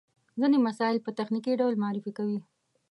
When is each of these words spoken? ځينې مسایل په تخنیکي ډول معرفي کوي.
ځينې 0.39 0.57
مسایل 0.67 0.97
په 1.03 1.11
تخنیکي 1.19 1.53
ډول 1.59 1.73
معرفي 1.83 2.11
کوي. 2.17 2.39